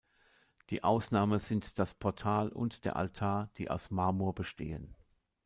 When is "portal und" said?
1.93-2.85